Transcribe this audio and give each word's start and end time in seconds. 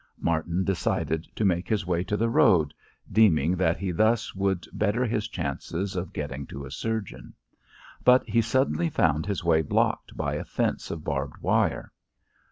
Martin 0.19 0.63
decided 0.63 1.27
to 1.35 1.45
make 1.45 1.67
his 1.69 1.85
way 1.85 2.03
to 2.03 2.17
the 2.17 2.27
road, 2.27 2.73
deeming 3.11 3.55
that 3.55 3.77
he 3.77 3.91
thus 3.91 4.33
would 4.33 4.65
better 4.73 5.05
his 5.05 5.27
chances 5.27 5.95
of 5.95 6.11
getting 6.11 6.47
to 6.47 6.65
a 6.65 6.71
surgeon. 6.71 7.35
But 8.03 8.27
he 8.27 8.41
suddenly 8.41 8.89
found 8.89 9.27
his 9.27 9.43
way 9.43 9.61
blocked 9.61 10.17
by 10.17 10.33
a 10.33 10.43
fence 10.43 10.89
of 10.89 11.03
barbed 11.03 11.37
wire. 11.43 11.91